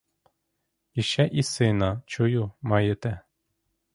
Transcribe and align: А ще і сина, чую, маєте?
А 0.97 1.01
ще 1.01 1.27
і 1.27 1.43
сина, 1.43 2.01
чую, 2.05 2.51
маєте? 2.61 3.21